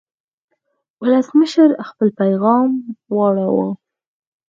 ولسمشر 1.01 1.69
خپل 1.89 2.07
پیغام 2.19 2.69
واوراوه. 3.13 3.69